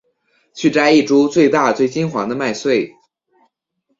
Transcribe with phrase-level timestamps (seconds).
[0.55, 2.91] 去摘一株最大最金黄的麦穗